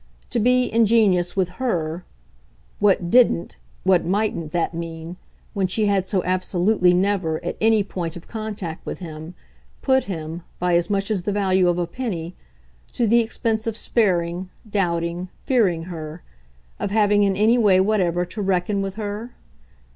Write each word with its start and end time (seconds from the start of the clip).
To 0.31 0.39
be 0.39 0.67
ingenious 0.73 1.35
with 1.35 1.47
HER 1.59 2.03
what 2.79 3.11
DIDN'T, 3.11 3.57
what 3.83 4.03
mightn't 4.03 4.51
that 4.51 4.73
mean, 4.73 5.17
when 5.53 5.67
she 5.67 5.85
had 5.85 6.07
so 6.07 6.23
absolutely 6.23 6.91
never, 6.91 7.37
at 7.45 7.55
any 7.61 7.83
point 7.83 8.15
of 8.15 8.27
contact 8.27 8.83
with 8.83 8.97
him, 8.97 9.35
put 9.83 10.05
him, 10.05 10.41
by 10.57 10.75
as 10.75 10.89
much 10.89 11.11
as 11.11 11.21
the 11.21 11.31
value 11.31 11.69
of 11.69 11.77
a 11.77 11.85
penny, 11.85 12.33
to 12.93 13.05
the 13.05 13.19
expense 13.19 13.67
of 13.67 13.77
sparing, 13.77 14.49
doubting, 14.67 15.29
fearing 15.45 15.83
her, 15.83 16.23
of 16.79 16.89
having 16.89 17.21
in 17.21 17.35
any 17.37 17.59
way 17.59 17.79
whatever 17.79 18.25
to 18.25 18.41
reckon 18.41 18.81
with 18.81 18.95
her? 18.95 19.35